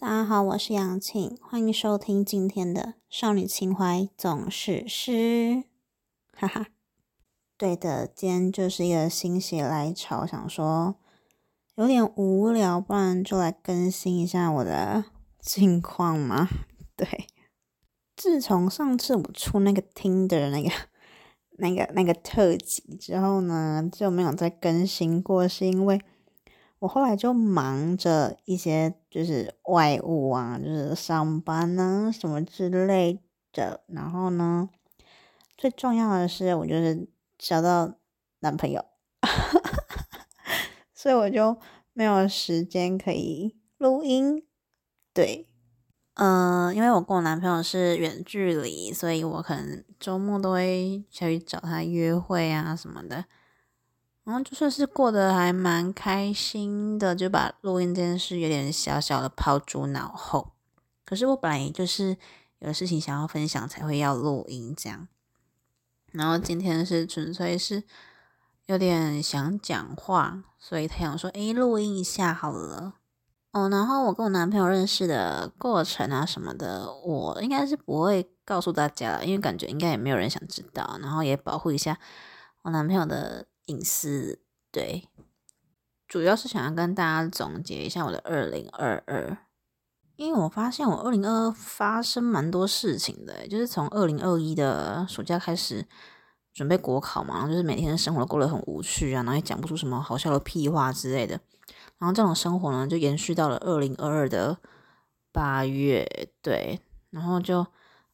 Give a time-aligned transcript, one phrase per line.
[0.00, 5.10] 大家好，我是杨庆，欢迎收听今天的《少女情怀总是诗》。
[6.32, 6.68] 哈哈，
[7.56, 10.94] 对的，今天就是一个心血来潮，想说
[11.74, 15.06] 有点无聊，不然就来更新一下我的
[15.40, 16.48] 近况嘛。
[16.94, 17.26] 对，
[18.14, 20.70] 自从上次我出那个听的那个、
[21.58, 26.00] 那个、那个特辑之后呢，就没有再更新过，是因为。
[26.80, 33.20] 我后来就忙着一些就是外务啊，就是上班啊什么之类
[33.52, 33.82] 的。
[33.88, 34.68] 然后呢，
[35.56, 37.94] 最重要的是我就是找到
[38.40, 38.84] 男朋友，
[40.94, 41.58] 所以我就
[41.92, 44.46] 没有时间可以录音。
[45.12, 45.48] 对，
[46.14, 53.24] 嗯，因为我跟我男朋友是远距离，所以我可能周末都会去找他约会啊什么的。
[54.28, 60.52] 然后就算是过得还蛮开心的，就把录音这件事有点小小的抛诸脑后。
[61.06, 62.14] 可是我本来就是
[62.58, 65.08] 有事情想要分享才会要录音这样。
[66.12, 67.82] 然后今天是纯粹是
[68.66, 72.96] 有点想讲话，所以他想说，诶，录音一下好了。
[73.52, 80.98] 哦，然后我跟我男朋友认识的过程啊什么的，我应该是不会告诉大家，因为感觉应该也没有人想知道。
[81.00, 81.96] 然后也保护一下
[82.64, 83.46] 我男朋友的。
[83.68, 85.08] 隐私对，
[86.06, 89.38] 主要是想要跟大家总结一下我的二零二二，
[90.16, 95.86] 因为我发现我二零二二发生蛮多事情的，就是从二零二一的暑假开始
[96.52, 101.40] 准备国考嘛，然后就是每天的生活过得很无趣啊，然后也讲不出什么好笑的屁话之类的，
[101.98, 104.58] 然后这种生活呢就延续到了二零二二的
[105.30, 106.04] 八月，
[106.42, 107.66] 对，然后就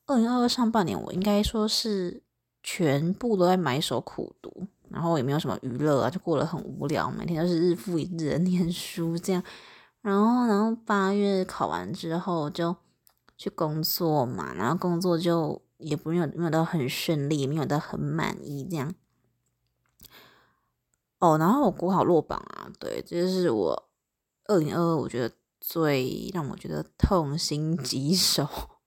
[0.06, 2.22] 二零二二上半年我应该说是
[2.62, 4.66] 全部都在埋首苦读。
[4.94, 9.42] 然后也没有什么娱乐啊，就过得很无聊，每天都是日复一日的念书这样。
[10.00, 12.76] 然后，然后八月考完之后就
[13.36, 18.94] 去工作嘛，然后工作就也不有没有到很顺利，没有到很满意这样。
[21.18, 23.88] 哦，然后我国考落榜啊，对，这就是我
[24.44, 28.46] 二零二二我觉得最让我觉得痛心疾首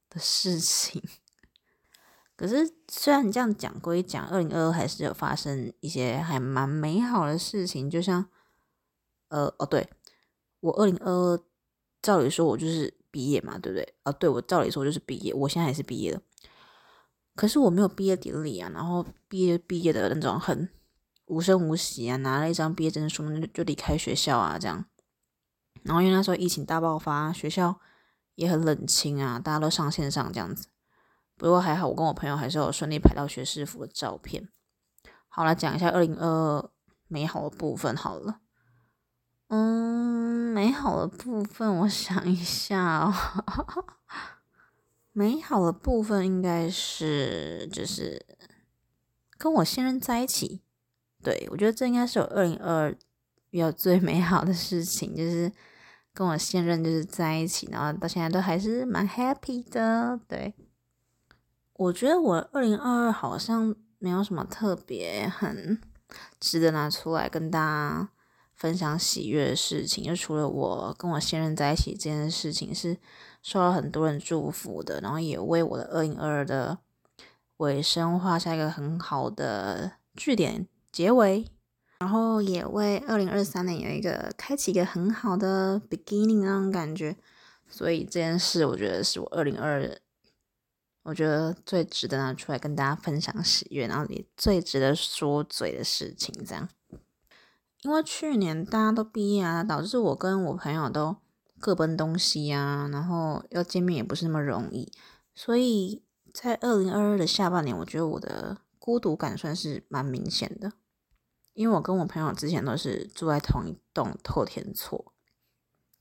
[0.10, 1.04] 的事情。
[2.38, 7.90] 可是，虽然你这样讲归讲，二零二二还是有发生一些还蛮美好的事情。
[7.90, 8.24] 就像，
[9.30, 9.90] 呃，哦，对
[10.59, 11.44] 我二零二二，
[12.00, 13.96] 照理说我就是毕业嘛，对不对？
[14.03, 16.22] 啊，对我照理说就是毕业，我现在也是毕业了。
[17.36, 20.69] 可是我没有毕业典礼啊，然后毕业毕业的那种很
[21.25, 24.86] 无声无息啊，拿了一张毕业证书就就离开学校啊，这样。
[25.81, 27.80] 然后因为那时候疫情大爆发，学校
[28.36, 30.68] 也很冷清啊，大家都上线上这样子。
[31.38, 34.50] 不过还好，我跟我朋友还是有顺利拍到学士服的照片。
[35.30, 36.70] 好，来讲一下二零二二
[37.08, 38.40] 美好的部分好了。
[39.50, 43.14] 嗯，美好的部分，我想一下哦。
[45.14, 48.25] 美好的部分应该是就是
[49.38, 50.62] 跟我现任在一起。
[51.24, 52.98] 对我觉得这应该是我二零二二
[53.52, 55.52] 遇到最美好的事情，就是
[56.14, 60.19] 跟我现任就是在一起，然后到现在都还是蛮 happy 的。
[60.28, 60.54] 对。
[61.78, 65.80] 我觉得我二零二二好像没有什么特别很
[66.40, 68.10] 值得拿出来跟大家
[68.56, 72.98] 分享喜悦的事情，就除了我跟我现任在一起这件事情是
[73.44, 76.80] 受到很多人祝福的，然后也为我的二零二二的
[77.58, 81.46] 尾声画下一个很好的句点结尾，
[82.00, 87.16] 然后也为二零二三年有一个开启一个很好的 beginning 那种感觉，
[87.70, 89.98] 所以这件事我觉得是我二零二二。
[91.07, 96.68] 我觉得最值得拿出来跟大家分享喜悦，然后也最值得说嘴的事情，这样。
[97.84, 101.16] 因为去年大家都毕业啊，导致我跟我朋友都
[101.59, 104.91] 各奔东西啊，然后要见面也不是那么容易，
[105.34, 106.03] 所以
[106.34, 110.74] 在二零二二的下半年，我觉得我的孤独感算是蛮明显的。
[111.53, 115.13] 因为我跟我朋友之前都是住在同一栋透天厝，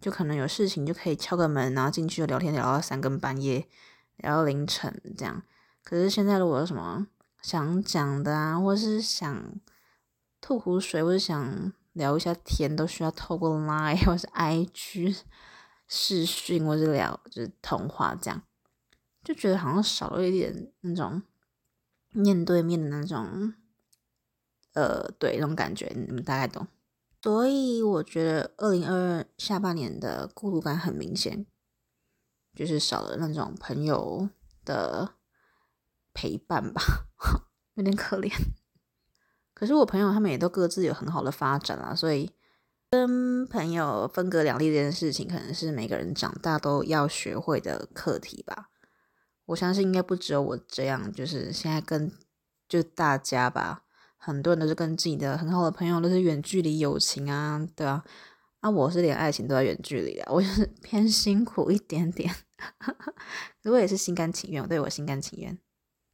[0.00, 3.68] 就可能有事情就可以敲个门，然后进去就聊天聊到三更半夜。
[4.16, 5.42] 聊到凌晨这样，
[5.84, 7.06] 可是现在如果有什么
[7.42, 9.54] 想讲的啊，或是想
[10.40, 15.20] 吐苦水，或者想聊一下天，都需要透过 Line 或是 IG
[15.86, 18.42] 视讯，或是聊就是通话这样，
[19.22, 21.22] 就觉得好像少了一点那种
[22.12, 23.54] 面对面的那种，
[24.72, 26.66] 呃，对那种感觉，你们大概懂。
[27.22, 31.44] 所以我觉得二零二二下半年的孤独感很明显。
[32.56, 34.28] 就是少了那种朋友
[34.64, 35.12] 的
[36.14, 36.82] 陪伴吧，
[37.76, 38.32] 有点可怜。
[39.54, 42.32] 可是我朋友他们也都各自有很好的发展啦，所以
[42.90, 48.70] 跟朋友分隔两地这件事情，可能是每个人长大都要学会的课题吧。
[49.44, 52.10] 我相信应该不只有我这样，就是现在跟
[52.68, 53.84] 就大家吧，
[54.16, 58.04] 很多人都是跟自己的很好的朋友都是远距离友情啊，对啊。
[58.60, 62.34] 啊，我是连爱情都要远距离的，我就是偏辛苦一点点。
[63.62, 65.58] 如果也是心甘情愿，我对我心甘情愿。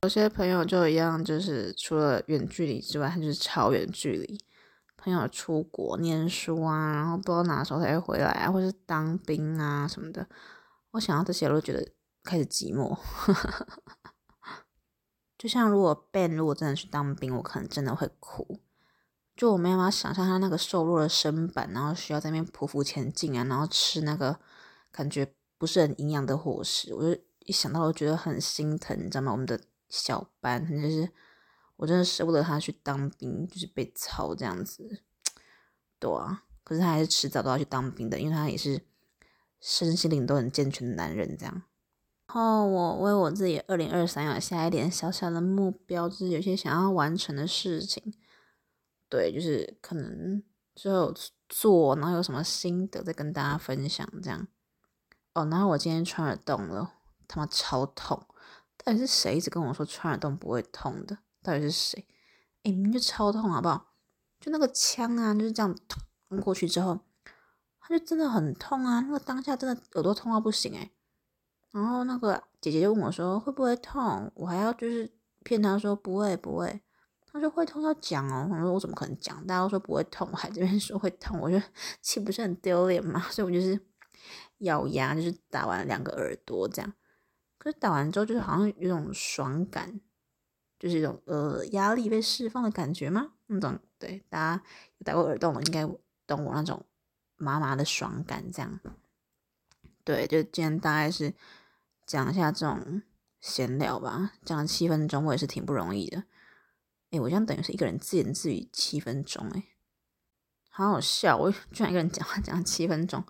[0.03, 4.39] 有些朋友就一样，就是除了远距离之外，他就是超远距离。
[4.97, 10.29] 朋友出国念书啊，然后不知道哪时候才会回来啊，或是当兵啊什么的。
[10.93, 11.93] 我想到这些，我都觉得
[12.23, 12.97] 开始寂寞。
[15.37, 18.61] 就像如果 Ben 如果真的去当兵，我可能真的会哭。
[19.35, 24.39] 就我没办法想象他那个瘦弱的身板，然后需要在那边匍匐前进啊，然后吃那个
[24.93, 29.31] 感觉不是很营养的伙食，我就一想到我觉得很心疼，你知道吗？
[29.31, 31.09] 我们的小班就是
[31.77, 35.05] 我真的舍不得他去当兵，就是被操这样子，
[36.01, 36.43] 对啊。
[36.65, 38.85] 可是他还是迟早都要去当兵的，因为他也是
[39.61, 41.63] 身心灵都很健全的男人这样。
[42.27, 48.13] 然后我为我自己二零二三有下一点小小的目标，就是有些想要完成的事情。
[49.09, 50.43] 对，就是可能
[50.75, 51.15] 之后
[51.49, 54.49] 做，然后有什么心得再跟大家分享这样。
[55.35, 56.93] 哦，然后我今天穿耳洞了，
[57.27, 58.21] 他妈超痛！
[58.85, 61.19] 到底是谁一直跟我说穿耳洞不会痛的？
[61.43, 62.07] 到底是谁？
[62.65, 63.95] 哎，明明就超痛，好不好？
[64.41, 65.75] 就那个枪啊，就是这样
[66.29, 66.99] 捅过去之后，
[67.81, 69.01] 他就真的很痛啊！
[69.01, 70.91] 那个当下真的耳朵痛到不行哎。
[71.71, 74.31] 然后那个姐姐就问我说会不会痛？
[74.35, 75.11] 我还要就是
[75.43, 76.83] 骗她说不会不会。
[77.33, 79.47] 他说会痛要讲哦，我说我怎么可能讲？
[79.47, 81.65] 大家都说不会痛，我还这边说会痛，我觉得
[82.03, 83.21] 岂不是很丢脸嘛？
[83.31, 83.81] 所以我就是
[84.63, 86.93] 咬牙，就是打完两个耳朵这样。
[87.59, 90.01] 可是打完之后，就是好像有种爽感，
[90.79, 93.35] 就是一种呃压力被释放的感觉吗？
[93.47, 94.65] 那种对，大家
[95.05, 95.87] 打过耳洞，应该
[96.27, 96.85] 懂我那种
[97.37, 98.81] 麻麻的爽感这样。
[100.03, 101.35] 对，就今天大概是
[102.05, 103.03] 讲一下这种
[103.41, 106.25] 闲聊吧，讲了七分钟，我也是挺不容易的。
[107.11, 109.65] 哎，我这样等于是一个人自言自语七分钟，哎，
[110.69, 111.37] 好好笑！
[111.37, 113.25] 我 居然一个人讲话讲七分钟。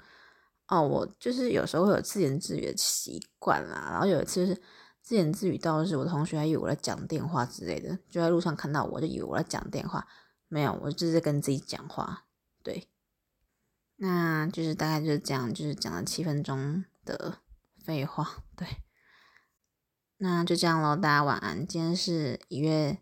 [0.72, 3.90] 哦，我就是有时候会有自言自语的习惯啦。
[3.90, 4.62] 然后有一次是
[5.02, 10.06] 自言自语到是我同学还以为我在讲电话之类的，就在路上看到我就以为我在讲电话，
[10.48, 12.24] 没有，我就是在跟自己讲话。
[12.62, 12.88] 对，
[13.96, 17.38] 那就是大概就是这样，就是讲了七分钟的
[17.84, 18.44] 废话。
[18.56, 18.66] 对，
[20.16, 21.66] 那就这样喽，大家晚安。
[21.66, 22.98] 今天是一月。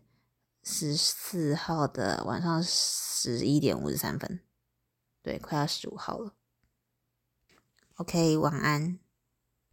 [0.63, 4.41] 十四号的晚上十一点五十三分，
[5.23, 6.35] 对，快要十五号了。
[8.01, 9.00] OK，晚安。